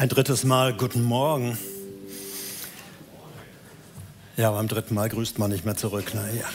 [0.00, 1.58] Ein drittes Mal guten Morgen.
[4.38, 6.14] Ja, beim dritten Mal grüßt man nicht mehr zurück.
[6.14, 6.38] Ne?
[6.38, 6.46] Ja.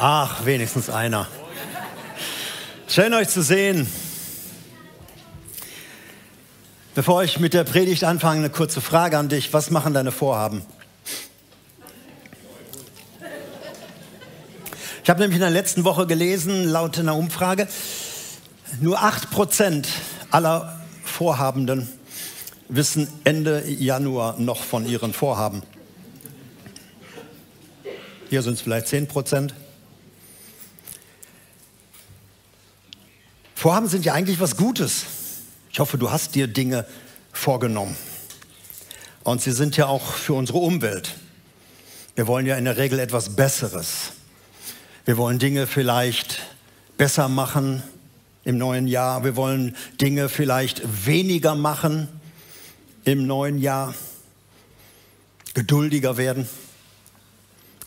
[0.00, 1.28] Ach, wenigstens einer.
[2.88, 3.86] Schön euch zu sehen.
[6.96, 9.52] Bevor ich mit der Predigt anfange, eine kurze Frage an dich.
[9.52, 10.62] Was machen deine Vorhaben?
[15.04, 17.68] Ich habe nämlich in der letzten Woche gelesen, laut einer Umfrage,
[18.82, 19.86] nur 8%
[20.30, 21.88] aller Vorhabenden
[22.68, 25.62] wissen Ende Januar noch von ihren Vorhaben.
[28.28, 29.52] Hier sind es vielleicht 10%
[33.54, 35.04] Vorhaben sind ja eigentlich was Gutes.
[35.70, 36.84] Ich hoffe, du hast dir Dinge
[37.32, 37.96] vorgenommen.
[39.22, 41.14] Und sie sind ja auch für unsere Umwelt.
[42.16, 44.14] Wir wollen ja in der Regel etwas Besseres.
[45.04, 46.40] Wir wollen Dinge vielleicht
[46.98, 47.84] besser machen,
[48.44, 49.24] im neuen Jahr.
[49.24, 52.08] Wir wollen Dinge vielleicht weniger machen
[53.04, 53.94] im neuen Jahr,
[55.54, 56.48] geduldiger werden,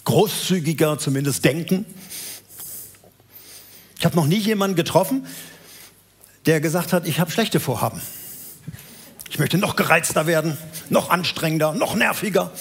[0.03, 1.85] großzügiger zumindest denken.
[3.97, 5.25] Ich habe noch nie jemanden getroffen,
[6.45, 8.01] der gesagt hat, ich habe schlechte Vorhaben.
[9.29, 10.57] Ich möchte noch gereizter werden,
[10.89, 12.51] noch anstrengender, noch nerviger.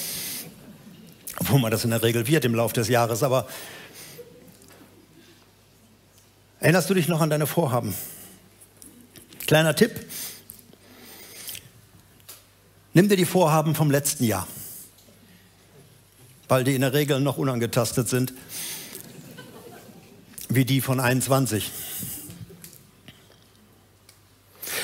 [1.36, 3.22] Obwohl man das in der Regel wird im Laufe des Jahres.
[3.22, 3.46] Aber
[6.64, 7.92] Erinnerst du dich noch an deine Vorhaben?
[9.46, 10.00] Kleiner Tipp.
[12.94, 14.48] Nimm dir die Vorhaben vom letzten Jahr,
[16.48, 18.32] weil die in der Regel noch unangetastet sind,
[20.48, 21.70] wie die von 21.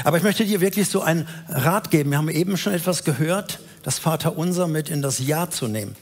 [0.05, 2.11] Aber ich möchte dir wirklich so einen Rat geben.
[2.11, 5.97] Wir haben eben schon etwas gehört, das Vaterunser mit in das Jahr zu nehmen.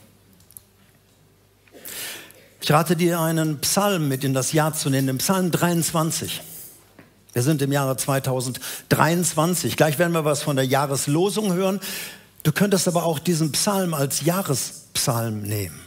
[2.60, 6.42] Ich rate dir, einen Psalm mit in das Jahr zu nehmen, den Psalm 23.
[7.32, 9.76] Wir sind im Jahre 2023.
[9.76, 11.80] Gleich werden wir was von der Jahreslosung hören.
[12.42, 15.78] Du könntest aber auch diesen Psalm als Jahrespsalm nehmen.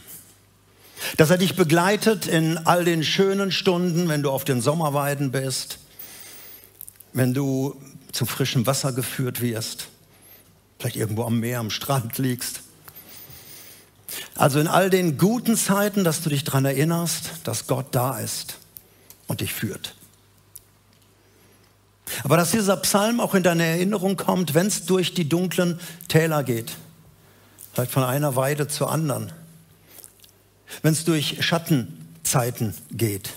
[1.18, 5.78] Dass er dich begleitet in all den schönen Stunden, wenn du auf den Sommerweiden bist,
[7.12, 7.76] wenn du
[8.12, 9.88] zu frischem Wasser geführt wirst,
[10.78, 12.61] vielleicht irgendwo am Meer, am Strand liegst
[14.34, 18.58] also in all den guten Zeiten, dass du dich daran erinnerst, dass Gott da ist
[19.26, 19.94] und dich führt.
[22.24, 26.44] Aber dass dieser Psalm auch in deine Erinnerung kommt, wenn es durch die dunklen Täler
[26.44, 26.76] geht,
[27.72, 29.32] vielleicht von einer Weide zur anderen,
[30.82, 33.30] wenn es durch Schattenzeiten geht.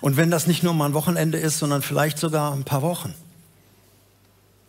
[0.00, 3.14] Und wenn das nicht nur mal ein Wochenende ist, sondern vielleicht sogar ein paar Wochen.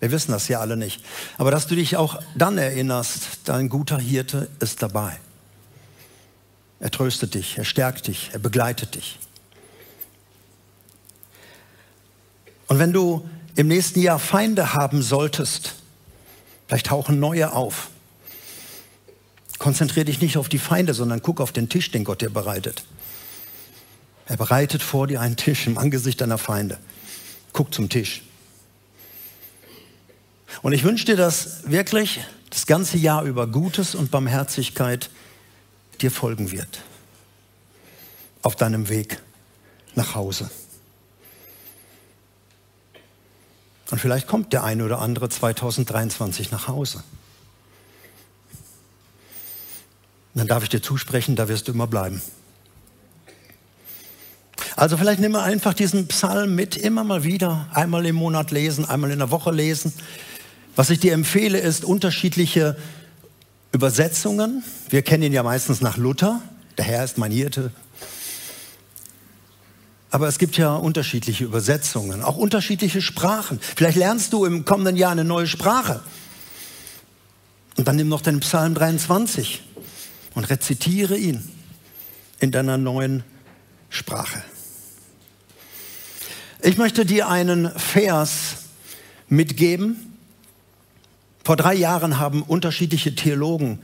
[0.04, 1.02] Wir wissen das ja alle nicht.
[1.38, 5.18] Aber dass du dich auch dann erinnerst, dein guter Hirte ist dabei.
[6.82, 9.18] Er tröstet dich, er stärkt dich, er begleitet dich.
[12.68, 13.26] Und wenn du
[13.56, 15.76] im nächsten Jahr Feinde haben solltest,
[16.68, 17.90] vielleicht tauchen neue auf,
[19.58, 22.84] konzentriere dich nicht auf die Feinde, sondern guck auf den Tisch, den Gott dir bereitet.
[24.26, 26.78] Er bereitet vor dir einen Tisch im Angesicht deiner Feinde.
[27.54, 28.22] Guck zum Tisch.
[30.64, 35.10] Und ich wünsche dir, dass wirklich das ganze Jahr über Gutes und Barmherzigkeit
[36.02, 36.82] dir folgen wird.
[38.42, 39.22] Auf deinem Weg
[39.94, 40.50] nach Hause.
[43.92, 47.04] Und vielleicht kommt der eine oder andere 2023 nach Hause.
[50.34, 52.22] Dann darf ich dir zusprechen, da wirst du immer bleiben.
[54.76, 59.12] Also vielleicht nimm einfach diesen Psalm mit, immer mal wieder, einmal im Monat lesen, einmal
[59.12, 59.94] in der Woche lesen.
[60.76, 62.76] Was ich dir empfehle, ist unterschiedliche
[63.72, 64.64] Übersetzungen.
[64.90, 66.42] Wir kennen ihn ja meistens nach Luther.
[66.78, 67.72] Der Herr ist mein Hirte.
[70.10, 73.60] Aber es gibt ja unterschiedliche Übersetzungen, auch unterschiedliche Sprachen.
[73.62, 76.02] Vielleicht lernst du im kommenden Jahr eine neue Sprache.
[77.78, 79.64] Und dann nimm noch den Psalm 23
[80.36, 81.48] und rezitiere ihn
[82.40, 83.24] in deiner neuen
[83.90, 84.44] Sprache.
[86.62, 88.56] Ich möchte dir einen Vers
[89.28, 90.13] mitgeben,
[91.44, 93.80] vor drei Jahren haben unterschiedliche Theologen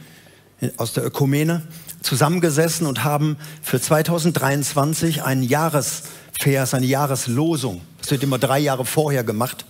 [0.77, 1.63] aus der Ökumene
[2.01, 7.81] zusammengesessen und haben für 2023 einen Jahresvers, eine Jahreslosung.
[7.99, 9.65] Das wird immer drei Jahre vorher gemacht.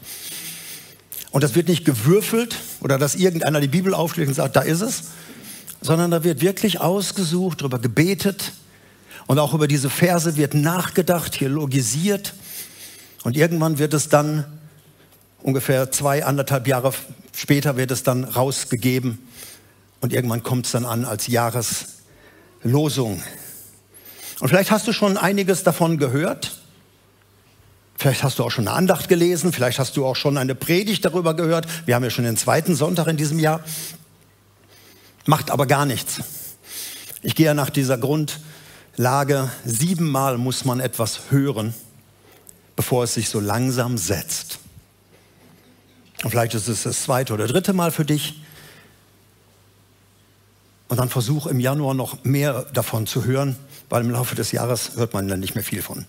[1.32, 4.82] Und das wird nicht gewürfelt oder dass irgendeiner die Bibel aufschlägt und sagt, da ist
[4.82, 5.04] es,
[5.82, 8.52] sondern da wird wirklich ausgesucht, darüber gebetet
[9.28, 12.34] und auch über diese Verse wird nachgedacht, theologisiert
[13.24, 14.46] und irgendwann wird es dann
[15.42, 16.94] ungefähr zwei, anderthalb Jahre
[17.34, 19.20] später wird es dann rausgegeben
[20.02, 23.22] und irgendwann kommt es dann an als Jahreslosung.
[24.40, 26.60] Und vielleicht hast du schon einiges davon gehört.
[27.98, 31.04] Vielleicht hast du auch schon eine Andacht gelesen, vielleicht hast du auch schon eine Predigt
[31.04, 31.68] darüber gehört.
[31.86, 33.62] Wir haben ja schon den zweiten Sonntag in diesem Jahr.
[35.26, 36.22] Macht aber gar nichts.
[37.22, 41.74] Ich gehe ja nach dieser Grundlage, siebenmal muss man etwas hören,
[42.78, 44.60] bevor es sich so langsam setzt.
[46.24, 48.42] Und vielleicht ist es das zweite oder dritte Mal für dich.
[50.90, 53.56] Und dann versuch im Januar noch mehr davon zu hören,
[53.90, 56.06] weil im Laufe des Jahres hört man dann nicht mehr viel von.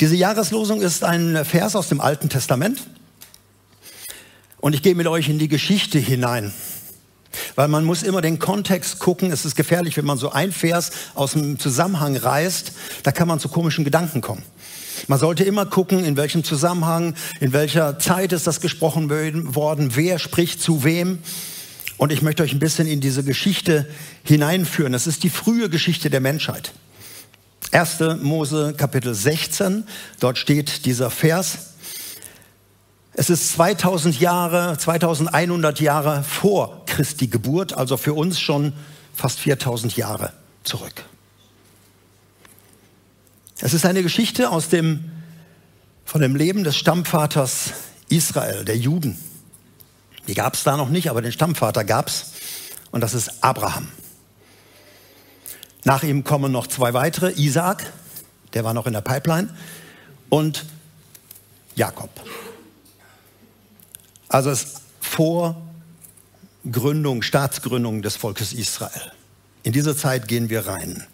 [0.00, 2.86] Diese Jahreslosung ist ein Vers aus dem Alten Testament.
[4.60, 6.52] Und ich gehe mit euch in die Geschichte hinein.
[7.58, 9.32] Weil man muss immer den Kontext gucken.
[9.32, 12.70] Es ist gefährlich, wenn man so ein Vers aus dem Zusammenhang reißt.
[13.02, 14.44] Da kann man zu komischen Gedanken kommen.
[15.08, 19.10] Man sollte immer gucken, in welchem Zusammenhang, in welcher Zeit ist das gesprochen
[19.56, 21.18] worden, wer spricht zu wem.
[21.96, 23.88] Und ich möchte euch ein bisschen in diese Geschichte
[24.22, 24.92] hineinführen.
[24.92, 26.70] Das ist die frühe Geschichte der Menschheit.
[27.72, 28.22] 1.
[28.22, 29.82] Mose Kapitel 16,
[30.20, 31.74] dort steht dieser Vers.
[33.18, 38.72] Es ist 2000 Jahre, 2100 Jahre vor Christi Geburt, also für uns schon
[39.12, 40.32] fast 4000 Jahre
[40.62, 41.02] zurück.
[43.58, 45.10] Es ist eine Geschichte aus dem,
[46.04, 47.72] von dem Leben des Stammvaters
[48.08, 49.18] Israel, der Juden.
[50.28, 52.34] Die gab es da noch nicht, aber den Stammvater gab es.
[52.92, 53.88] Und das ist Abraham.
[55.82, 57.84] Nach ihm kommen noch zwei weitere, Isaac,
[58.54, 59.52] der war noch in der Pipeline,
[60.28, 60.66] und
[61.74, 62.10] Jakob.
[64.28, 65.56] Also es vor
[66.70, 69.12] Gründung, Staatsgründung des Volkes Israel.
[69.62, 71.04] In diese Zeit gehen wir rein.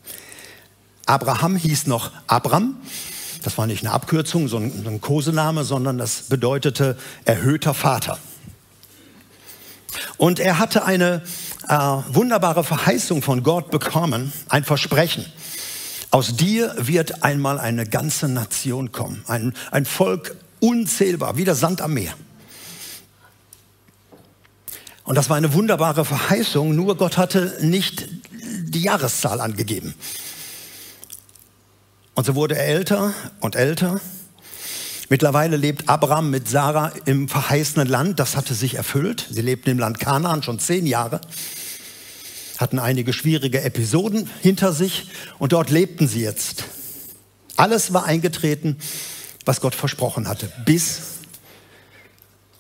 [1.07, 2.77] Abraham hieß noch Abram.
[3.43, 8.19] Das war nicht eine Abkürzung, so ein Kosename, sondern das bedeutete erhöhter Vater.
[10.17, 11.23] Und er hatte eine
[11.69, 11.77] äh,
[12.09, 15.27] wunderbare Verheißung von Gott bekommen, ein Versprechen.
[16.11, 21.81] Aus dir wird einmal eine ganze Nation kommen, ein, ein Volk unzählbar, wie der Sand
[21.81, 22.15] am Meer.
[25.05, 28.09] Und das war eine wunderbare Verheißung, nur Gott hatte nicht
[28.63, 29.95] die Jahreszahl angegeben.
[32.15, 34.01] Und so wurde er älter und älter.
[35.11, 38.19] Mittlerweile lebt Abraham mit Sarah im verheißenen Land.
[38.19, 39.27] Das hatte sich erfüllt.
[39.31, 41.21] Sie lebten im Land Kanaan schon zehn Jahre,
[42.57, 45.09] hatten einige schwierige Episoden hinter sich
[45.39, 46.65] und dort lebten sie jetzt.
[47.57, 48.79] Alles war eingetreten,
[49.45, 51.14] was Gott versprochen hatte, bis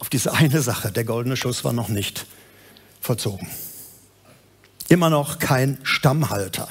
[0.04, 0.92] auf diese eine Sache.
[0.92, 2.26] Der goldene Schuss war noch nicht
[3.00, 3.48] vollzogen.
[4.90, 6.68] Immer noch kein Stammhalter.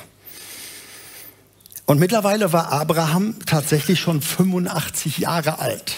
[1.87, 5.95] Und mittlerweile war Abraham tatsächlich schon 85 Jahre alt.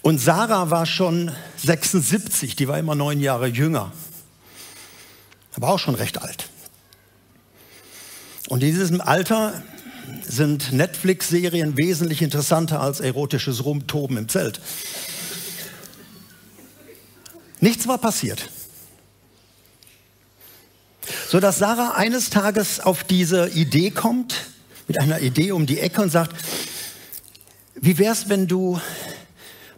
[0.00, 3.92] Und Sarah war schon 76, die war immer neun Jahre jünger.
[5.56, 6.48] Aber auch schon recht alt.
[8.48, 9.62] Und in diesem Alter
[10.26, 14.62] sind Netflix-Serien wesentlich interessanter als erotisches Rumtoben im Zelt.
[17.60, 18.48] Nichts war passiert
[21.28, 24.46] so dass Sarah eines Tages auf diese Idee kommt,
[24.86, 26.36] mit einer Idee um die Ecke und sagt,
[27.74, 28.80] wie wär's, wenn du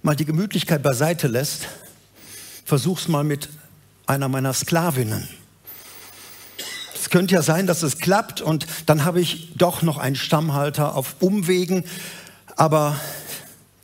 [0.02, 1.69] mal die Gemütlichkeit beiseite lässt,
[2.64, 3.48] versuch's mal mit
[4.06, 5.28] einer meiner Sklavinnen.
[6.94, 10.94] Es könnte ja sein, dass es klappt und dann habe ich doch noch einen Stammhalter
[10.94, 11.84] auf Umwegen,
[12.56, 13.00] aber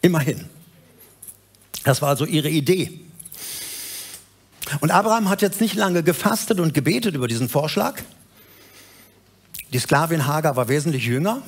[0.02, 0.44] immerhin.
[1.84, 3.03] Das war also ihre Idee.
[4.80, 8.00] Und Abraham hat jetzt nicht lange gefastet und gebetet über diesen Vorschlag.
[9.72, 11.42] Die Sklavin Hagar war wesentlich jünger.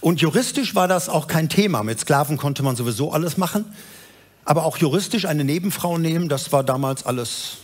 [0.00, 1.82] Und juristisch war das auch kein Thema.
[1.82, 3.64] Mit Sklaven konnte man sowieso alles machen.
[4.44, 7.58] Aber auch juristisch eine Nebenfrau nehmen, das war damals alles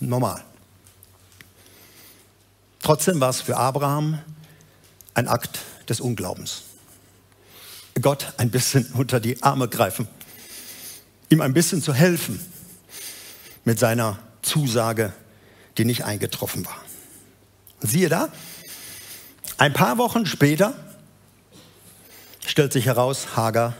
[0.00, 0.42] normal.
[2.82, 4.18] Trotzdem war es für Abraham
[5.14, 6.62] ein Akt des Unglaubens.
[8.00, 10.06] Gott ein bisschen unter die Arme greifen,
[11.30, 12.38] ihm ein bisschen zu helfen
[13.66, 15.12] mit seiner Zusage,
[15.76, 16.76] die nicht eingetroffen war.
[17.82, 18.28] Und siehe da,
[19.58, 20.72] ein paar Wochen später
[22.46, 23.74] stellt sich heraus, Hagar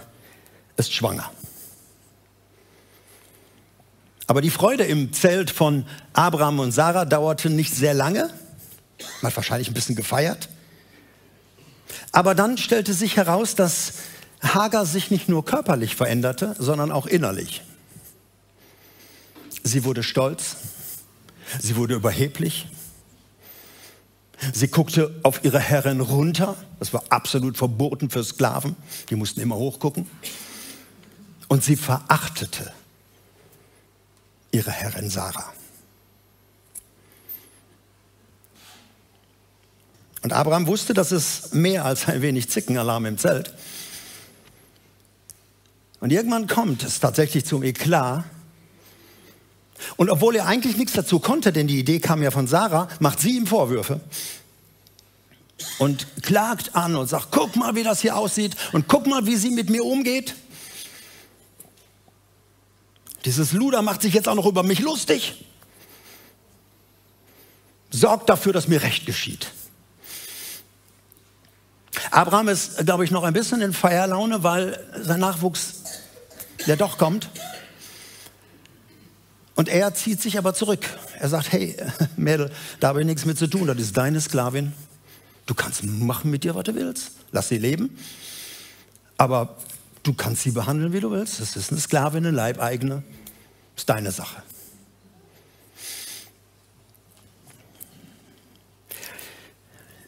[0.76, 1.31] ist schwanger.
[4.26, 8.28] Aber die Freude im Zelt von Abraham und Sarah dauerte nicht sehr lange.
[9.23, 10.49] Man hat wahrscheinlich ein bisschen gefeiert.
[12.11, 13.93] Aber dann stellte sich heraus, dass
[14.43, 17.62] Hagar sich nicht nur körperlich veränderte, sondern auch innerlich.
[19.67, 20.55] Sie wurde stolz,
[21.61, 22.69] sie wurde überheblich,
[24.53, 28.77] sie guckte auf ihre Herrin runter, das war absolut verboten für Sklaven,
[29.11, 30.09] die mussten immer hochgucken,
[31.49, 32.73] und sie verachtete
[34.53, 35.53] ihre Herrin Sarah.
[40.23, 43.53] Und Abraham wusste, dass es mehr als ein wenig Zickenalarm im Zelt.
[45.99, 48.25] Und irgendwann kommt es tatsächlich zum Eklat.
[49.97, 53.21] Und obwohl er eigentlich nichts dazu konnte, denn die Idee kam ja von Sarah, macht
[53.21, 54.00] sie ihm Vorwürfe
[55.79, 59.37] und klagt an und sagt, guck mal, wie das hier aussieht und guck mal, wie
[59.37, 60.35] sie mit mir umgeht.
[63.25, 65.45] Dieses Luder macht sich jetzt auch noch über mich lustig.
[67.91, 69.49] Sorgt dafür, dass mir Recht geschieht.
[72.11, 75.83] Abraham ist, glaube ich, noch ein bisschen in Feierlaune, weil sein Nachwuchs
[76.67, 77.29] ja doch kommt.
[79.57, 80.87] Und er zieht sich aber zurück.
[81.19, 81.77] Er sagt, hey,
[82.17, 84.73] Mädel, da habe ich nichts mit zu tun, das ist deine Sklavin.
[85.47, 87.13] Du kannst machen mit ihr, was du willst.
[87.33, 87.97] Lass sie leben.
[89.17, 89.57] Aber
[90.03, 91.41] du kannst sie behandeln, wie du willst.
[91.41, 93.03] Das ist eine Sklavin, eine Leibeigene.
[93.75, 94.43] Das ist deine Sache.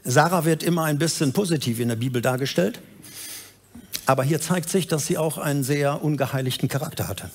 [0.05, 2.81] Sarah wird immer ein bisschen positiv in der Bibel dargestellt.
[4.07, 7.31] Aber hier zeigt sich, dass sie auch einen sehr ungeheiligten Charakter hatte.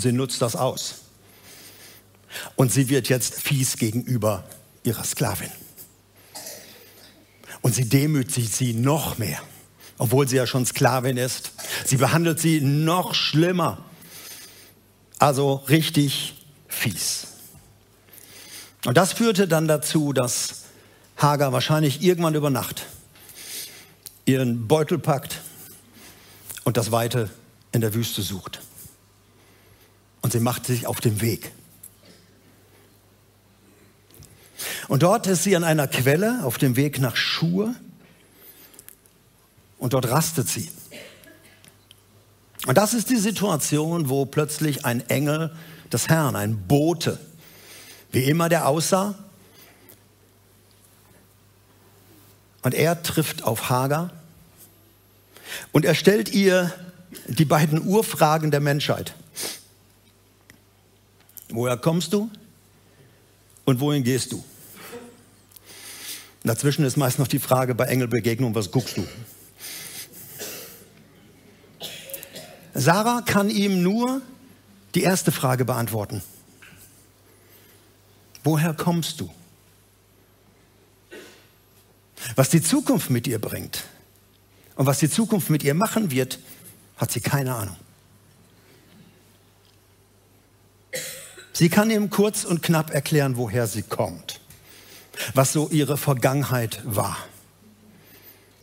[0.00, 0.96] Sie nutzt das aus.
[2.56, 4.44] Und sie wird jetzt fies gegenüber
[4.82, 5.50] ihrer Sklavin.
[7.60, 9.40] Und sie demütigt sie noch mehr,
[9.98, 11.52] obwohl sie ja schon Sklavin ist.
[11.84, 13.84] Sie behandelt sie noch schlimmer.
[15.18, 16.34] Also richtig
[16.68, 17.26] fies.
[18.86, 20.62] Und das führte dann dazu, dass
[21.18, 22.86] Hagar wahrscheinlich irgendwann über Nacht
[24.24, 25.40] ihren Beutel packt
[26.64, 27.28] und das Weite
[27.72, 28.60] in der Wüste sucht.
[30.22, 31.52] Und sie macht sich auf den Weg.
[34.88, 37.74] Und dort ist sie an einer Quelle auf dem Weg nach Schur
[39.78, 40.70] und dort rastet sie.
[42.66, 45.54] Und das ist die Situation, wo plötzlich ein Engel
[45.92, 47.18] des Herrn, ein Bote,
[48.12, 49.14] wie immer der aussah,
[52.62, 54.10] und er trifft auf Hagar
[55.72, 56.72] und er stellt ihr
[57.26, 59.14] die beiden Urfragen der Menschheit.
[61.50, 62.30] Woher kommst du
[63.64, 64.44] und wohin gehst du?
[66.42, 69.06] Dazwischen ist meist noch die Frage bei Engelbegegnung, was guckst du?
[72.72, 74.22] Sarah kann ihm nur
[74.94, 76.22] die erste Frage beantworten.
[78.42, 79.30] Woher kommst du?
[82.36, 83.84] Was die Zukunft mit ihr bringt
[84.76, 86.38] und was die Zukunft mit ihr machen wird,
[86.96, 87.76] hat sie keine Ahnung.
[91.60, 94.40] Sie kann ihm kurz und knapp erklären, woher sie kommt,
[95.34, 97.18] was so ihre Vergangenheit war,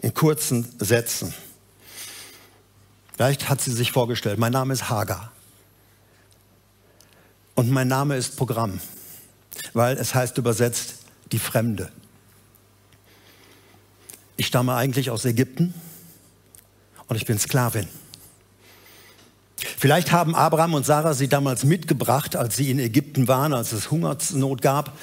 [0.02, 1.32] in kurzen Sätzen.
[3.14, 5.32] Vielleicht hat sie sich vorgestellt, mein Name ist Hagar
[7.54, 8.82] und mein Name ist Programm,
[9.74, 10.96] weil es heißt übersetzt
[11.32, 11.92] die Fremde.
[14.38, 15.72] Ich stamme eigentlich aus Ägypten
[17.06, 17.88] und ich bin Sklavin.
[19.58, 23.90] Vielleicht haben Abraham und Sarah sie damals mitgebracht, als sie in Ägypten waren, als es
[23.90, 24.98] Hungersnot gab,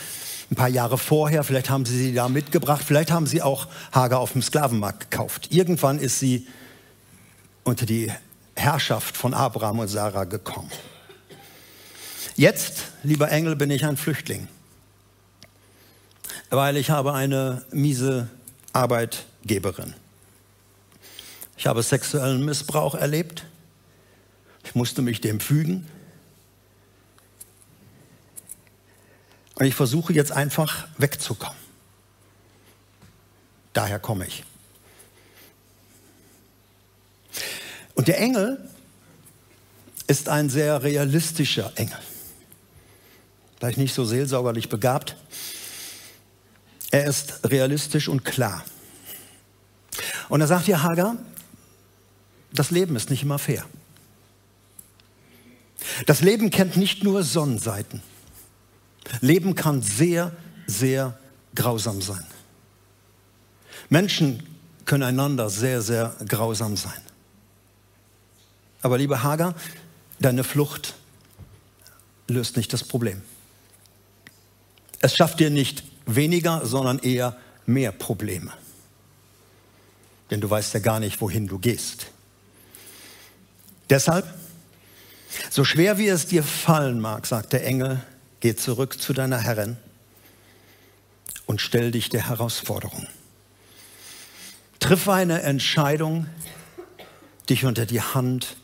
[0.50, 1.42] ein paar Jahre vorher.
[1.42, 2.84] Vielleicht haben sie sie da mitgebracht.
[2.87, 5.49] Vielleicht haben sie auch Hagar auf dem Sklavenmarkt gekauft.
[5.50, 6.46] Irgendwann ist sie
[7.64, 8.12] unter die
[8.54, 10.70] Herrschaft von Abraham und Sarah gekommen.
[12.37, 14.49] Jetzt, lieber Engel, bin ich ein Flüchtling,
[16.50, 18.28] weil ich habe eine miese
[18.73, 19.94] Arbeitgeberin.
[21.56, 23.44] Ich habe sexuellen Missbrauch erlebt.
[24.64, 25.87] Ich musste mich dem fügen.
[29.54, 31.56] Und ich versuche jetzt einfach wegzukommen.
[33.73, 34.44] Daher komme ich.
[37.94, 38.68] Und der Engel
[40.06, 41.99] ist ein sehr realistischer Engel.
[43.56, 45.16] Vielleicht nicht so seelsorgerlich begabt.
[46.90, 48.64] Er ist realistisch und klar.
[50.28, 51.16] Und er sagt dir, Hagar,
[52.52, 53.64] das Leben ist nicht immer fair.
[56.06, 58.02] Das Leben kennt nicht nur Sonnenseiten.
[59.20, 60.32] Leben kann sehr,
[60.66, 61.18] sehr
[61.54, 62.24] grausam sein.
[63.88, 64.42] Menschen
[64.84, 67.00] können einander sehr, sehr grausam sein.
[68.82, 69.54] Aber liebe Hager,
[70.18, 70.94] deine Flucht
[72.28, 73.22] löst nicht das Problem.
[75.00, 77.36] Es schafft dir nicht weniger, sondern eher
[77.66, 78.52] mehr Probleme.
[80.30, 82.06] Denn du weißt ja gar nicht, wohin du gehst.
[83.90, 84.26] Deshalb,
[85.50, 88.02] so schwer wie es dir fallen mag, sagt der Engel,
[88.40, 89.76] geh zurück zu deiner Herrin
[91.46, 93.06] und stell dich der Herausforderung.
[94.80, 96.26] Triff eine Entscheidung,
[97.48, 98.56] dich unter die Hand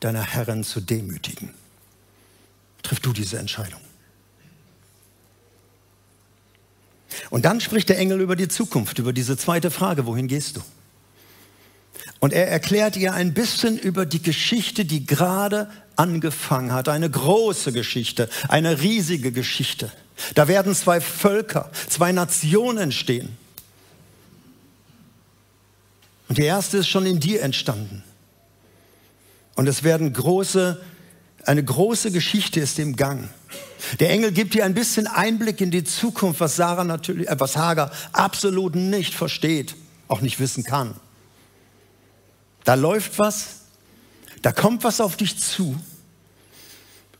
[0.00, 1.54] deiner Herrin zu demütigen.
[2.82, 3.80] Triff du diese Entscheidung.
[7.30, 10.62] Und dann spricht der Engel über die Zukunft, über diese zweite Frage, wohin gehst du?
[12.24, 16.88] Und er erklärt ihr ein bisschen über die Geschichte, die gerade angefangen hat.
[16.88, 19.92] Eine große Geschichte, eine riesige Geschichte.
[20.34, 23.36] Da werden zwei Völker, zwei Nationen entstehen.
[26.30, 28.02] Und die erste ist schon in dir entstanden.
[29.54, 30.80] Und es werden große,
[31.44, 33.28] eine große Geschichte ist im Gang.
[34.00, 37.58] Der Engel gibt dir ein bisschen Einblick in die Zukunft, was Sarah natürlich, äh, was
[37.58, 39.76] Hagar absolut nicht versteht,
[40.08, 40.94] auch nicht wissen kann.
[42.64, 43.60] Da läuft was,
[44.42, 45.78] da kommt was auf dich zu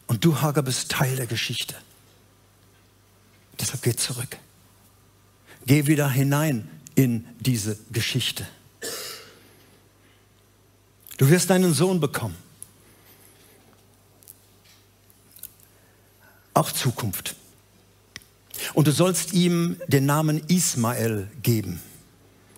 [0.07, 1.75] und du, Hagar, bist Teil der Geschichte.
[3.61, 4.37] Deshalb geh zurück.
[5.67, 8.47] Geh wieder hinein in diese Geschichte.
[11.17, 12.37] Du wirst einen Sohn bekommen.
[16.53, 17.37] Auch Zukunft.
[18.75, 21.81] Und du sollst ihm den Namen Ismael geben.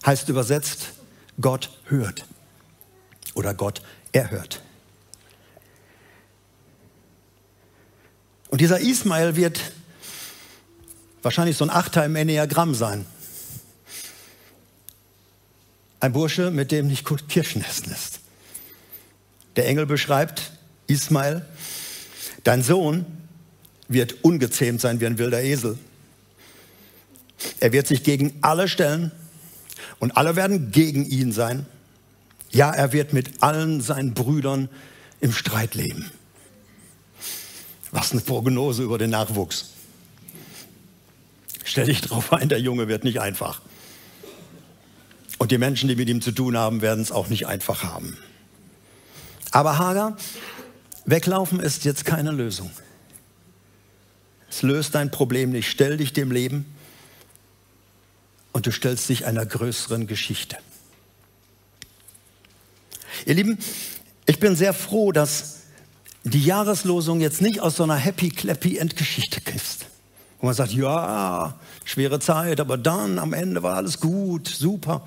[0.05, 0.93] Heißt übersetzt,
[1.41, 2.25] Gott hört.
[3.37, 4.63] Oder Gott erhört.
[8.49, 9.61] Und dieser Ismael wird
[11.23, 13.05] wahrscheinlich so ein Achter im Enneagramm sein.
[16.01, 18.21] Ein Bursche, mit dem nicht gut Kirschen essen lässt.
[19.57, 20.53] Der Engel beschreibt
[20.87, 21.45] Ismael,
[22.43, 23.05] dein Sohn
[23.89, 25.79] wird ungezähmt sein wie ein wilder Esel.
[27.61, 29.13] Er wird sich gegen alle stellen
[29.99, 31.67] und alle werden gegen ihn sein.
[32.51, 34.69] Ja, er wird mit allen seinen Brüdern
[35.21, 36.11] im Streit leben.
[37.91, 39.71] Was eine Prognose über den Nachwuchs.
[41.65, 43.61] Stell dich drauf ein, der Junge wird nicht einfach.
[45.39, 48.17] Und die Menschen, die mit ihm zu tun haben, werden es auch nicht einfach haben.
[49.51, 50.17] Aber Hager,
[51.05, 52.71] weglaufen ist jetzt keine Lösung.
[54.49, 55.71] Es löst dein Problem nicht.
[55.71, 56.65] Stell dich dem Leben
[58.53, 60.57] und du stellst dich einer größeren Geschichte.
[63.25, 63.59] Ihr Lieben,
[64.27, 65.61] ich bin sehr froh, dass
[66.25, 69.87] die Jahreslosung jetzt nicht aus so einer happy clappy Endgeschichte ist.
[70.41, 75.07] Wo man sagt, ja, schwere Zeit, aber dann am Ende war alles gut, super.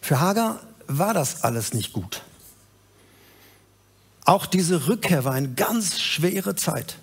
[0.00, 2.22] Für Hagar war das alles nicht gut.
[4.24, 6.96] Auch diese Rückkehr war eine ganz schwere Zeit.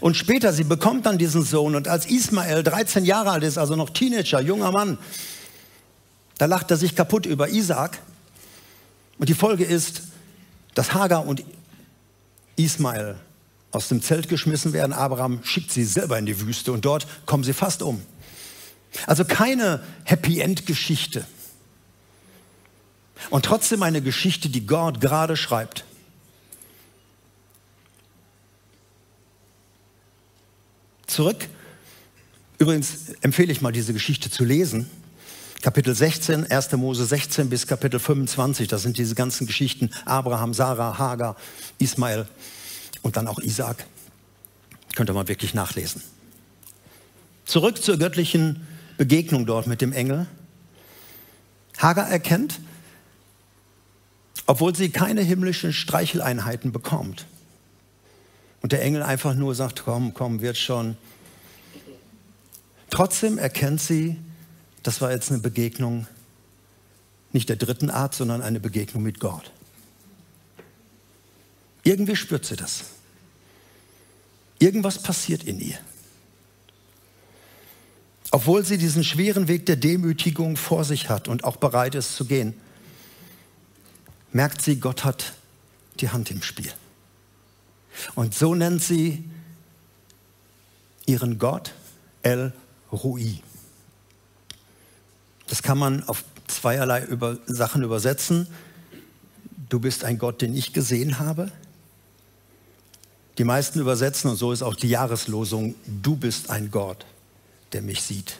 [0.00, 3.76] Und später, sie bekommt dann diesen Sohn und als Ismael 13 Jahre alt ist, also
[3.76, 4.98] noch Teenager, junger Mann,
[6.38, 7.98] da lacht er sich kaputt über Isaac.
[9.18, 10.02] Und die Folge ist,
[10.74, 11.42] dass Hagar und
[12.56, 13.16] Ismael
[13.72, 14.92] aus dem Zelt geschmissen werden.
[14.92, 18.02] Abraham schickt sie selber in die Wüste und dort kommen sie fast um.
[19.06, 21.26] Also keine Happy End Geschichte.
[23.30, 25.84] Und trotzdem eine Geschichte, die Gott gerade schreibt.
[31.06, 31.48] Zurück.
[32.58, 34.90] Übrigens empfehle ich mal, diese Geschichte zu lesen.
[35.66, 36.72] Kapitel 16, 1.
[36.76, 39.90] Mose 16 bis Kapitel 25, das sind diese ganzen Geschichten.
[40.04, 41.34] Abraham, Sarah, Hagar,
[41.80, 42.28] Ismael
[43.02, 43.84] und dann auch Isaac.
[44.94, 46.02] Könnt ihr mal wirklich nachlesen.
[47.46, 48.64] Zurück zur göttlichen
[48.96, 50.28] Begegnung dort mit dem Engel.
[51.78, 52.60] Hagar erkennt,
[54.46, 57.26] obwohl sie keine himmlischen Streicheleinheiten bekommt.
[58.62, 60.96] Und der Engel einfach nur sagt, komm, komm, wird schon.
[62.88, 64.16] Trotzdem erkennt sie,
[64.86, 66.06] das war jetzt eine Begegnung
[67.32, 69.50] nicht der dritten Art, sondern eine Begegnung mit Gott.
[71.82, 72.84] Irgendwie spürt sie das.
[74.58, 75.78] Irgendwas passiert in ihr.
[78.30, 82.24] Obwohl sie diesen schweren Weg der Demütigung vor sich hat und auch bereit ist zu
[82.24, 82.54] gehen,
[84.32, 85.32] merkt sie, Gott hat
[86.00, 86.72] die Hand im Spiel.
[88.14, 89.24] Und so nennt sie
[91.06, 91.72] ihren Gott
[92.22, 92.52] El
[92.92, 93.40] Rui.
[95.46, 98.46] Das kann man auf zweierlei über Sachen übersetzen.
[99.68, 101.50] Du bist ein Gott, den ich gesehen habe.
[103.38, 107.04] Die meisten übersetzen, und so ist auch die Jahreslosung, du bist ein Gott,
[107.72, 108.38] der mich sieht.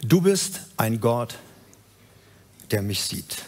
[0.00, 1.38] Du bist ein Gott,
[2.70, 3.42] der mich sieht.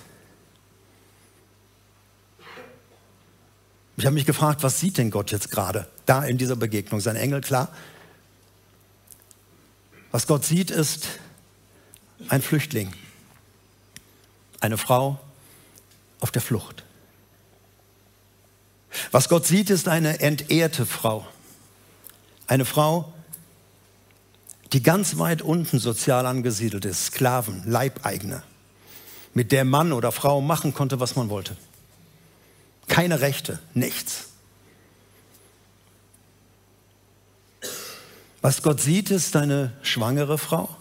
[3.97, 7.01] Ich habe mich gefragt, was sieht denn Gott jetzt gerade da in dieser Begegnung?
[7.01, 7.69] Sein Engel, klar.
[10.13, 11.09] Was Gott sieht, ist
[12.29, 12.93] ein Flüchtling,
[14.61, 15.21] eine Frau
[16.21, 16.85] auf der Flucht.
[19.13, 21.27] Was Gott sieht, ist eine entehrte Frau,
[22.47, 23.13] eine Frau,
[24.73, 28.43] die ganz weit unten sozial angesiedelt ist, Sklaven, Leibeigene,
[29.33, 31.57] mit der Mann oder Frau machen konnte, was man wollte.
[32.89, 34.30] Keine Rechte, nichts.
[38.43, 40.75] Was Gott sieht, ist eine schwangere Frau,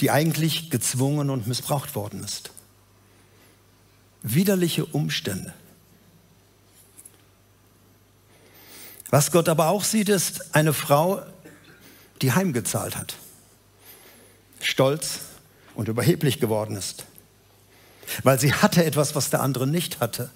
[0.00, 2.50] die eigentlich gezwungen und missbraucht worden ist.
[4.22, 5.54] Widerliche Umstände.
[9.08, 11.22] Was Gott aber auch sieht, ist eine Frau,
[12.22, 13.16] die heimgezahlt hat,
[14.60, 15.20] stolz
[15.74, 17.06] und überheblich geworden ist,
[18.22, 20.30] weil sie hatte etwas, was der andere nicht hatte.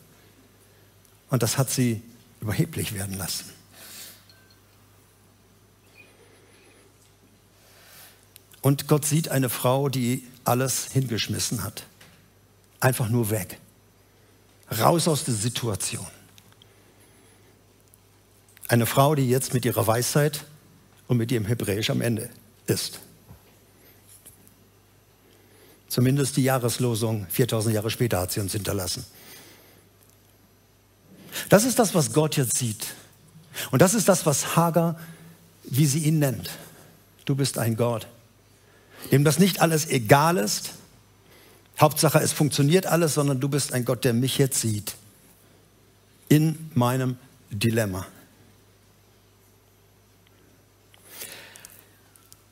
[1.29, 2.03] Und das hat sie
[2.41, 3.51] überheblich werden lassen.
[8.65, 11.85] Und Gott sieht eine Frau, die alles hingeschmissen hat.
[12.81, 13.61] Einfach nur weg.
[14.81, 16.07] Raus aus der Situation.
[18.67, 20.47] Eine Frau, die jetzt mit ihrer Weisheit
[21.09, 22.31] und mit ihrem Hebräisch am Ende
[22.67, 23.01] ist.
[25.89, 29.05] Zumindest die Jahreslosung 4000 Jahre später hat sie uns hinterlassen.
[31.51, 32.87] Das ist das, was Gott jetzt sieht.
[33.71, 34.99] Und das ist das, was Hagar,
[35.65, 36.49] wie sie ihn nennt.
[37.27, 38.07] Du bist ein Gott,
[39.13, 40.73] dem das nicht alles egal ist.
[41.81, 44.95] Hauptsache, es funktioniert alles, sondern du bist ein Gott, der mich jetzt sieht.
[46.29, 47.17] In meinem
[47.51, 48.07] Dilemma.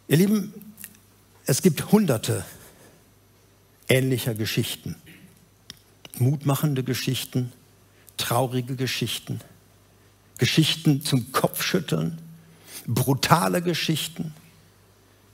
[0.08, 0.52] Ihr Lieben,
[1.46, 2.44] es gibt hunderte
[3.88, 4.96] ähnlicher Geschichten.
[6.18, 7.52] Mutmachende Geschichten,
[8.16, 9.40] traurige Geschichten,
[10.38, 12.18] Geschichten zum Kopfschütteln,
[12.86, 14.34] brutale Geschichten.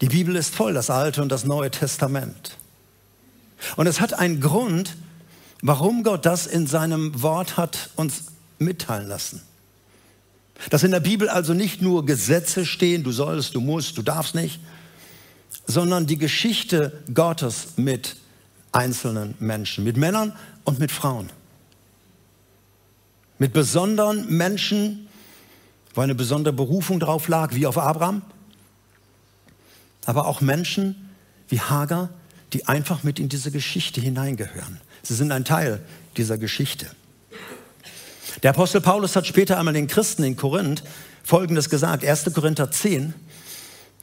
[0.01, 2.57] Die Bibel ist voll, das Alte und das Neue Testament.
[3.77, 4.97] Und es hat einen Grund,
[5.63, 8.25] warum Gott das in seinem Wort hat uns
[8.59, 9.43] mitteilen lassen.
[10.71, 14.35] Dass in der Bibel also nicht nur Gesetze stehen, du sollst, du musst, du darfst
[14.35, 14.61] nicht,
[15.67, 18.17] sondern die Geschichte Gottes mit
[18.73, 20.33] einzelnen Menschen, mit Männern
[20.65, 21.31] und mit Frauen.
[23.39, 25.09] Mit besonderen Menschen,
[25.95, 28.23] wo eine besondere Berufung drauf lag, wie auf Abraham,
[30.09, 31.11] aber auch Menschen
[31.49, 32.09] wie Hagar,
[32.55, 34.81] die einfach mit in diese Geschichte hineingehören.
[35.03, 35.83] Sie sind ein Teil
[36.17, 36.87] dieser Geschichte.
[38.43, 40.83] Der Apostel Paulus hat später einmal den Christen in Korinth
[41.25, 42.33] Folgendes gesagt, 1.
[42.33, 43.13] Korinther 10,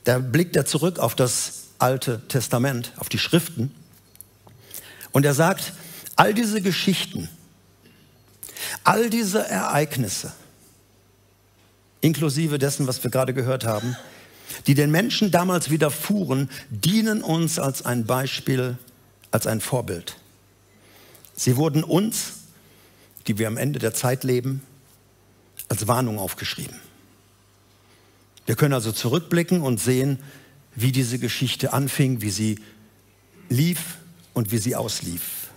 [0.03, 3.73] da blickt er zurück auf das Alte Testament, auf die Schriften
[5.11, 5.73] und er sagt,
[6.17, 7.29] all diese Geschichten,
[8.83, 10.33] all diese Ereignisse,
[12.01, 13.97] inklusive dessen, was wir gerade gehört haben,
[14.67, 18.77] die den Menschen damals widerfuhren, dienen uns als ein Beispiel,
[19.31, 20.17] als ein Vorbild.
[21.35, 22.33] Sie wurden uns
[23.27, 24.61] die wir am Ende der Zeit leben,
[25.67, 26.75] als Warnung aufgeschrieben.
[28.45, 30.19] Wir können also zurückblicken und sehen,
[30.75, 32.59] wie diese Geschichte anfing, wie sie
[33.49, 33.97] lief
[34.33, 35.49] und wie sie auslief.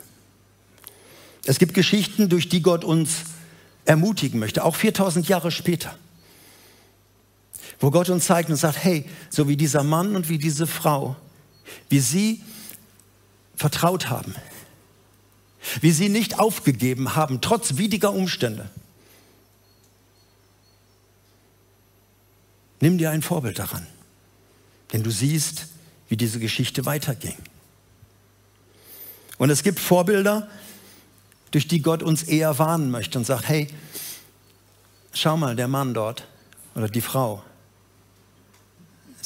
[1.44, 3.22] Es gibt Geschichten, durch die Gott uns
[3.84, 5.96] ermutigen möchte, auch 4000 Jahre später,
[7.80, 11.16] wo Gott uns zeigt und sagt, hey, so wie dieser Mann und wie diese Frau,
[11.88, 12.42] wie sie
[13.56, 14.34] vertraut haben,
[15.80, 18.70] wie sie nicht aufgegeben haben, trotz widriger Umstände.
[22.80, 23.86] Nimm dir ein Vorbild daran,
[24.92, 25.66] denn du siehst,
[26.08, 27.36] wie diese Geschichte weiterging.
[29.36, 30.48] Und es gibt Vorbilder,
[31.50, 33.68] durch die Gott uns eher warnen möchte und sagt, hey,
[35.12, 36.26] schau mal, der Mann dort
[36.74, 37.42] oder die Frau,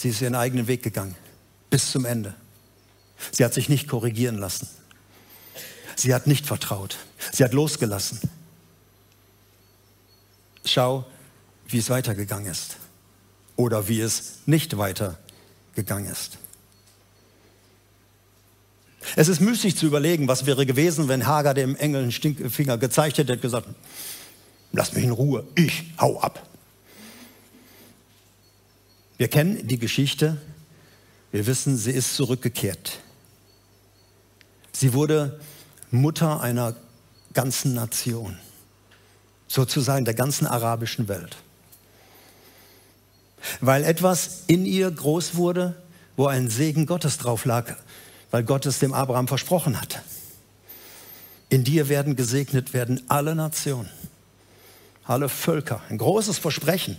[0.03, 1.15] sie ist ihren eigenen Weg gegangen,
[1.71, 2.35] bis zum Ende.
[3.31, 4.69] Sie hat sich nicht korrigieren lassen.
[5.95, 6.97] Sie hat nicht vertraut.
[7.31, 8.19] Sie hat losgelassen.
[10.65, 11.05] Schau,
[11.69, 12.79] wie es weitergegangen ist.
[13.55, 16.39] Oder wie es nicht weitergegangen ist.
[19.15, 23.19] Es ist müßig zu überlegen, was wäre gewesen, wenn Hagar dem Engel einen Stinkfinger gezeigt
[23.19, 23.69] hätte und gesagt,
[24.73, 26.49] lass mich in Ruhe, ich hau ab.
[29.23, 30.37] Wir kennen die Geschichte,
[31.31, 32.99] wir wissen, sie ist zurückgekehrt.
[34.73, 35.39] Sie wurde
[35.93, 36.75] Mutter einer
[37.33, 38.37] ganzen Nation,
[39.47, 41.37] sozusagen der ganzen arabischen Welt.
[43.61, 45.81] Weil etwas in ihr groß wurde,
[46.17, 47.77] wo ein Segen Gottes drauf lag,
[48.33, 50.03] weil Gott es dem Abraham versprochen hatte.
[51.49, 53.89] In dir werden gesegnet werden alle Nationen,
[55.05, 55.81] alle Völker.
[55.91, 56.97] Ein großes Versprechen.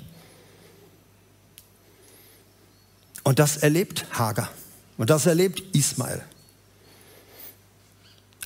[3.23, 4.49] Und das erlebt Hagar.
[4.97, 6.23] Und das erlebt Ismael.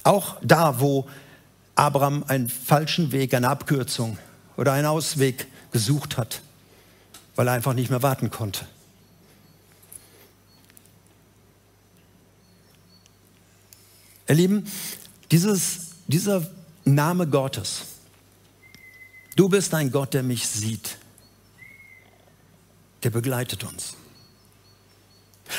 [0.03, 1.09] Auch da, wo
[1.75, 4.17] Abraham einen falschen Weg, eine Abkürzung
[4.55, 6.41] oder einen Ausweg gesucht hat,
[7.35, 8.65] weil er einfach nicht mehr warten konnte.
[14.29, 14.65] Ihr Lieben,
[15.31, 16.45] dieses, dieser
[16.83, 17.83] Name Gottes,
[19.35, 20.97] du bist ein Gott, der mich sieht.
[23.03, 23.95] der begleitet uns.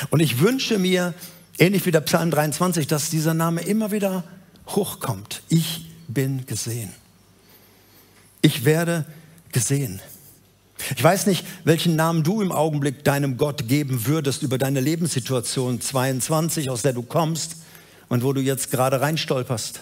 [0.09, 1.13] Und ich wünsche mir,
[1.57, 4.23] ähnlich wie der Psalm 23, dass dieser Name immer wieder
[4.67, 5.41] hochkommt.
[5.49, 6.93] Ich bin gesehen.
[8.41, 9.05] Ich werde
[9.51, 10.01] gesehen.
[10.95, 15.81] Ich weiß nicht, welchen Namen du im Augenblick deinem Gott geben würdest über deine Lebenssituation
[15.81, 17.57] 22, aus der du kommst
[18.07, 19.81] und wo du jetzt gerade reinstolperst.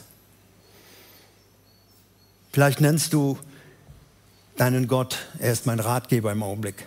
[2.52, 3.38] Vielleicht nennst du
[4.56, 6.86] deinen Gott, er ist mein Ratgeber im Augenblick,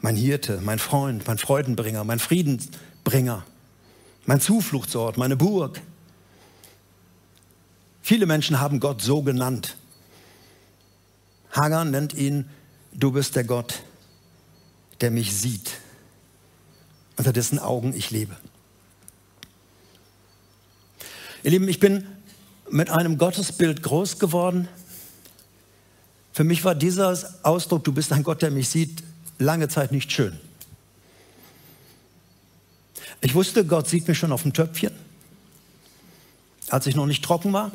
[0.00, 3.44] mein Hirte, mein Freund, mein Freudenbringer, mein Friedensbringer,
[4.26, 5.80] mein Zufluchtsort, meine Burg.
[8.02, 9.76] Viele Menschen haben Gott so genannt.
[11.52, 12.48] Hagar nennt ihn,
[12.92, 13.82] du bist der Gott,
[15.00, 15.72] der mich sieht,
[17.16, 18.36] unter dessen Augen ich lebe.
[21.42, 22.06] Ihr Lieben, ich bin
[22.70, 24.68] mit einem Gottesbild groß geworden.
[26.32, 29.02] Für mich war dieser Ausdruck, du bist ein Gott, der mich sieht,
[29.40, 30.38] lange Zeit nicht schön.
[33.20, 34.92] Ich wusste, Gott sieht mich schon auf dem Töpfchen,
[36.68, 37.72] als ich noch nicht trocken war.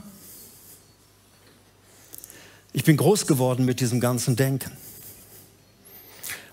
[2.73, 4.71] Ich bin groß geworden mit diesem ganzen Denken.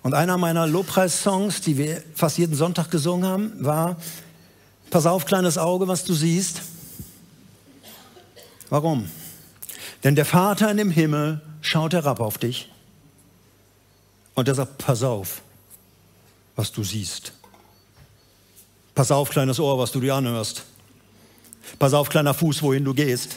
[0.03, 3.97] Und einer meiner Lobpreissongs, die wir fast jeden Sonntag gesungen haben, war,
[4.91, 6.63] pass auf, kleines Auge, was du siehst.
[8.69, 9.09] Warum?
[10.05, 12.69] Denn der Vater in dem Himmel schaut herab auf dich
[14.35, 15.43] und er sagt, pass auf,
[16.57, 17.33] was du siehst.
[18.95, 20.65] Pass auf, kleines Ohr, was du dir anhörst.
[21.79, 23.37] Pass auf, kleiner Fuß, wohin du gehst.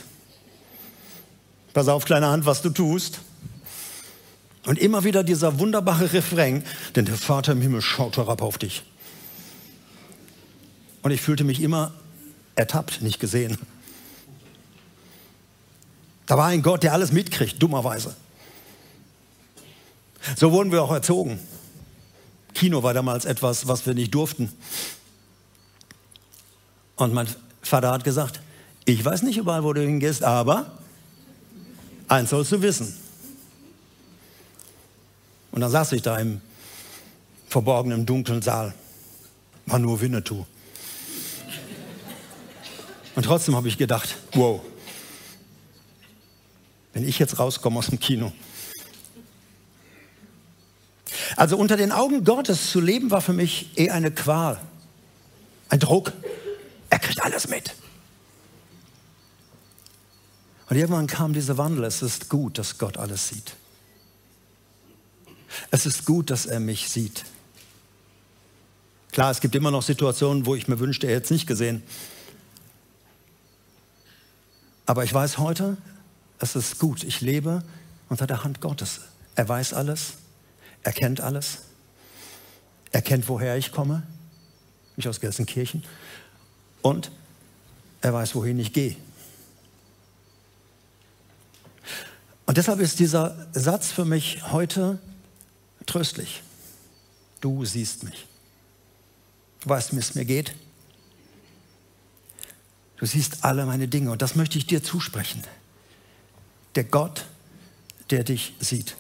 [1.74, 3.20] Pass auf, kleine Hand, was du tust.
[4.66, 6.64] Und immer wieder dieser wunderbare Refrain,
[6.96, 8.84] denn der Vater im Himmel schaut herab auf dich.
[11.04, 11.94] Und ich fühlte mich immer
[12.56, 13.58] ertappt, nicht gesehen.
[16.26, 18.16] Da war ein Gott, der alles mitkriegt, dummerweise.
[20.36, 21.40] So wurden wir auch erzogen.
[22.54, 24.52] Kino war damals etwas, was wir nicht durften.
[26.96, 27.28] Und mein
[27.62, 28.40] Vater hat gesagt,
[28.86, 30.72] ich weiß nicht überall, wo du hingehst, aber
[32.08, 32.96] eins sollst du wissen.
[35.52, 36.42] Und dann saß ich da im
[37.48, 38.74] verborgenen, dunklen Saal.
[39.66, 40.46] War nur Winnetou.
[43.16, 44.62] Und trotzdem habe ich gedacht, wow,
[46.94, 48.32] wenn ich jetzt rauskomme aus dem Kino.
[51.36, 54.60] Also unter den Augen Gottes zu leben war für mich eher eine Qual,
[55.70, 56.14] ein Druck.
[56.90, 57.74] Er kriegt alles mit.
[60.70, 61.84] Und irgendwann kam dieser Wandel.
[61.84, 63.56] Es ist gut, dass Gott alles sieht.
[65.72, 67.26] Es ist gut, dass er mich sieht.
[69.12, 71.84] Klar, es gibt immer noch Situationen, wo ich mir wünschte, er hätte es nicht gesehen.
[74.86, 75.78] Aber ich weiß heute,
[76.40, 77.04] es ist gut.
[77.04, 77.64] Ich lebe
[78.10, 79.02] unter der Hand Gottes.
[79.36, 80.14] Er weiß alles.
[80.86, 81.58] Er kennt alles.
[82.92, 84.04] Er kennt, woher ich komme.
[84.96, 85.84] Ich aus Gelsenkirchen.
[86.84, 87.12] Und
[88.02, 88.96] er weiß, wohin ich gehe.
[92.46, 95.00] Und deshalb ist dieser Satz für mich heute
[95.88, 96.44] tröstlich.
[97.42, 98.28] Du siehst mich.
[99.62, 100.54] Du weißt, wie es mir geht.
[102.98, 105.44] Du siehst alle meine Dinge und das möchte ich dir zusprechen
[106.76, 107.26] der Gott,
[108.10, 108.96] der dich sieht.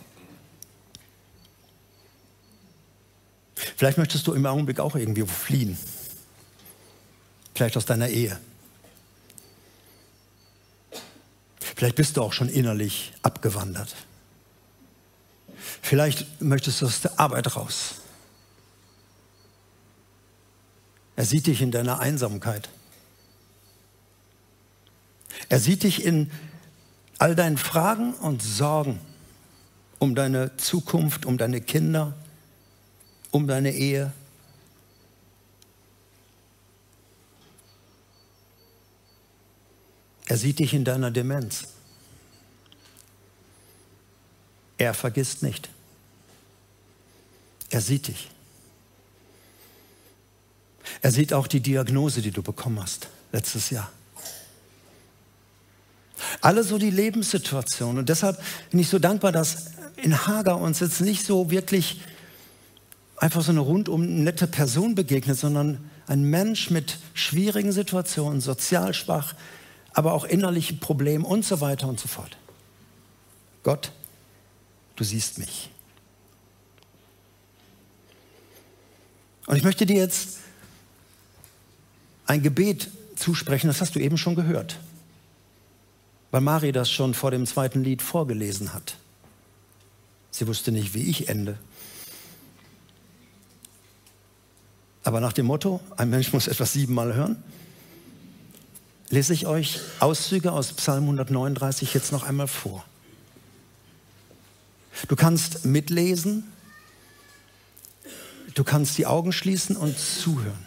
[3.75, 5.77] Vielleicht möchtest du im Augenblick auch irgendwie fliehen.
[7.53, 8.39] Vielleicht aus deiner Ehe.
[11.59, 13.95] Vielleicht bist du auch schon innerlich abgewandert.
[15.81, 17.95] Vielleicht möchtest du aus der Arbeit raus.
[21.15, 22.69] Er sieht dich in deiner Einsamkeit.
[25.49, 26.31] Er sieht dich in
[27.17, 28.99] all deinen Fragen und Sorgen
[29.99, 32.13] um deine Zukunft, um deine Kinder,
[33.35, 34.13] um deine Ehe.
[40.27, 41.65] Er sieht dich in deiner Demenz.
[44.77, 45.69] Er vergisst nicht.
[47.69, 48.29] Er sieht dich.
[51.01, 53.91] Er sieht auch die Diagnose, die du bekommen hast letztes Jahr.
[56.39, 57.97] Alle so die Lebenssituation.
[57.97, 61.99] Und deshalb bin ich so dankbar, dass in Hager uns jetzt nicht so wirklich
[63.17, 69.33] einfach so eine rundum nette Person begegnet, sondern ein Mensch mit schwierigen Situationen, sozial schwach,
[69.93, 72.37] aber auch innerlichen Problemen und so weiter und so fort.
[73.63, 73.91] Gott,
[74.95, 75.69] du siehst mich.
[79.47, 80.39] Und ich möchte dir jetzt
[82.25, 84.77] ein Gebet zusprechen, das hast du eben schon gehört
[86.35, 88.97] weil Mari das schon vor dem zweiten Lied vorgelesen hat.
[90.31, 91.57] Sie wusste nicht, wie ich ende.
[95.05, 97.41] Aber nach dem Motto, ein Mensch muss etwas siebenmal hören,
[99.09, 102.83] lese ich euch Auszüge aus Psalm 139 jetzt noch einmal vor.
[105.07, 106.51] Du kannst mitlesen,
[108.55, 110.65] du kannst die Augen schließen und zuhören.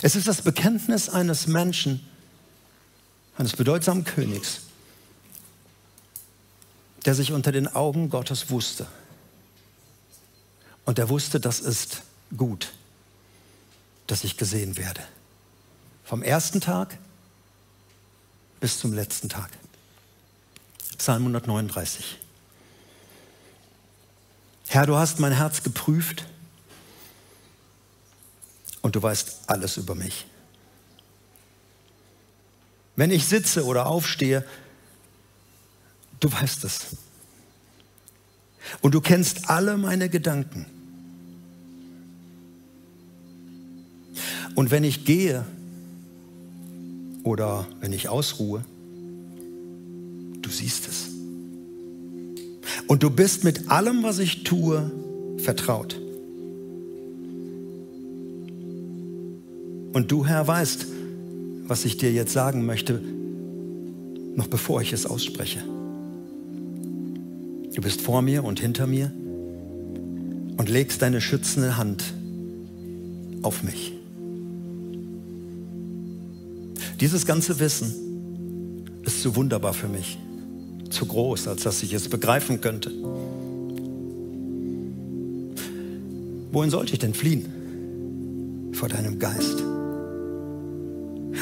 [0.00, 2.00] Es ist das Bekenntnis eines Menschen,
[3.36, 4.60] eines bedeutsamen Königs,
[7.04, 8.86] der sich unter den Augen Gottes wusste.
[10.86, 12.04] Und er wusste, das ist
[12.36, 12.72] gut,
[14.06, 15.02] dass ich gesehen werde.
[16.04, 16.98] Vom ersten Tag
[18.60, 19.50] bis zum letzten Tag.
[20.98, 22.18] Psalm 139.
[24.68, 26.26] Herr, du hast mein Herz geprüft
[28.82, 30.26] und du weißt alles über mich.
[32.96, 34.46] Wenn ich sitze oder aufstehe,
[36.20, 36.96] du weißt es.
[38.82, 40.79] Und du kennst alle meine Gedanken.
[44.54, 45.44] Und wenn ich gehe
[47.22, 48.64] oder wenn ich ausruhe,
[50.42, 51.08] du siehst es.
[52.86, 54.90] Und du bist mit allem, was ich tue,
[55.38, 56.00] vertraut.
[59.92, 60.86] Und du, Herr, weißt,
[61.66, 63.00] was ich dir jetzt sagen möchte,
[64.34, 65.62] noch bevor ich es ausspreche.
[67.74, 69.12] Du bist vor mir und hinter mir
[70.56, 72.14] und legst deine schützende Hand
[73.42, 73.99] auf mich.
[77.00, 77.94] Dieses ganze Wissen
[79.04, 80.18] ist zu wunderbar für mich,
[80.90, 82.90] zu groß, als dass ich es begreifen könnte.
[86.52, 87.46] Wohin sollte ich denn fliehen?
[88.72, 89.64] Vor deinem Geist.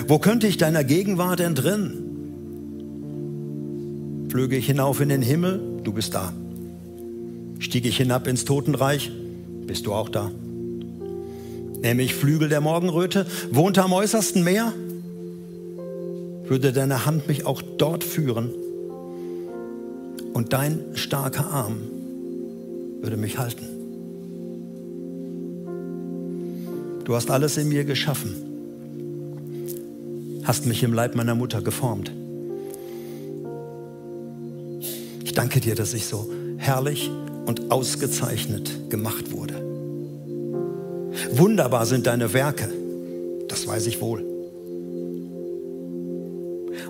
[0.06, 2.04] Wo könnte ich deiner Gegenwart entrinnen?
[4.30, 6.32] Flöge ich hinauf in den Himmel, du bist da.
[7.58, 9.10] Stiege ich hinab ins Totenreich,
[9.66, 10.30] bist du auch da.
[11.82, 14.72] Nähme ich Flügel der Morgenröte, wohnte am äußersten Meer,
[16.48, 18.50] würde deine Hand mich auch dort führen
[20.32, 21.78] und dein starker Arm
[23.00, 23.66] würde mich halten.
[27.04, 28.48] Du hast alles in mir geschaffen
[30.48, 32.10] hast mich im Leib meiner Mutter geformt.
[35.22, 37.10] Ich danke dir, dass ich so herrlich
[37.44, 39.62] und ausgezeichnet gemacht wurde.
[41.32, 42.70] Wunderbar sind deine Werke,
[43.46, 44.24] das weiß ich wohl.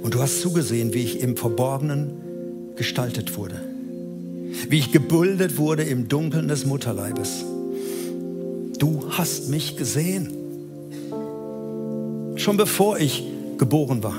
[0.03, 2.11] Und du hast zugesehen, wie ich im Verborgenen
[2.77, 3.61] gestaltet wurde,
[4.69, 7.45] wie ich gebildet wurde im Dunkeln des Mutterleibes.
[8.79, 10.33] Du hast mich gesehen.
[12.37, 13.25] Schon bevor ich
[13.59, 14.17] geboren war.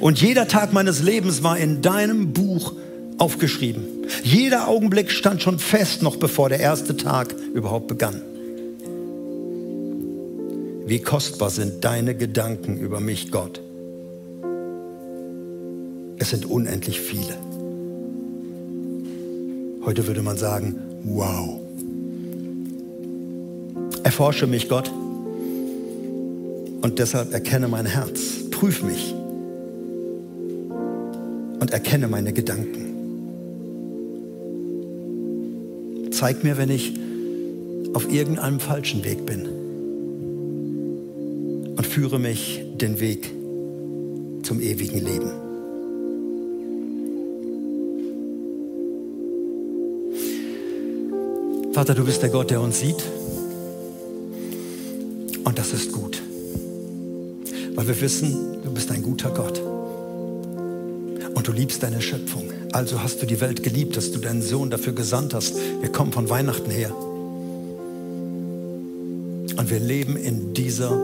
[0.00, 2.74] Und jeder Tag meines Lebens war in deinem Buch
[3.18, 3.84] aufgeschrieben.
[4.24, 8.20] Jeder Augenblick stand schon fest, noch bevor der erste Tag überhaupt begann.
[10.86, 13.61] Wie kostbar sind deine Gedanken über mich, Gott.
[16.22, 17.36] Es sind unendlich viele.
[19.84, 21.58] Heute würde man sagen, wow.
[24.04, 24.88] Erforsche mich, Gott
[26.82, 28.20] und deshalb erkenne mein Herz,
[28.52, 29.12] prüf mich
[31.58, 32.92] und erkenne meine Gedanken.
[36.12, 36.94] Zeig mir, wenn ich
[37.94, 39.48] auf irgendeinem falschen Weg bin
[41.76, 43.28] und führe mich den Weg
[44.44, 45.41] zum ewigen Leben.
[51.72, 53.02] Vater, du bist der Gott, der uns sieht.
[55.44, 56.22] Und das ist gut
[57.74, 59.60] weil wir wissen, du bist ein guter Gott.
[61.34, 62.44] Und du liebst deine Schöpfung.
[62.72, 65.56] Also hast du die Welt geliebt, dass du deinen Sohn dafür gesandt hast.
[65.80, 66.94] Wir kommen von Weihnachten her.
[69.56, 70.96] Und wir leben in dieser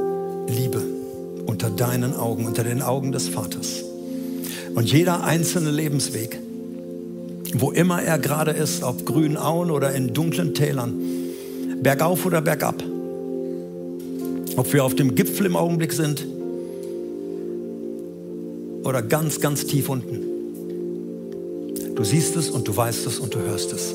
[0.47, 0.83] Liebe
[1.47, 3.83] unter deinen Augen, unter den Augen des Vaters.
[4.75, 6.39] Und jeder einzelne Lebensweg,
[7.55, 10.95] wo immer er gerade ist, auf grünen Auen oder in dunklen Tälern,
[11.83, 12.83] bergauf oder bergab,
[14.57, 16.27] ob wir auf dem Gipfel im Augenblick sind
[18.85, 20.25] oder ganz, ganz tief unten.
[21.95, 23.95] Du siehst es und du weißt es und du hörst es.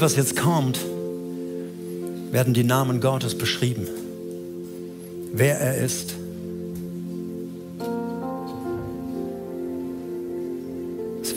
[0.00, 0.78] Was jetzt kommt,
[2.30, 3.86] werden die Namen Gottes beschrieben.
[5.34, 6.14] Wer er ist,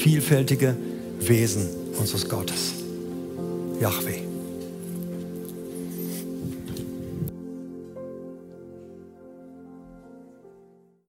[0.04, 0.76] vielfältige
[1.20, 2.74] Wesen unseres Gottes.
[3.82, 4.33] Yahweh.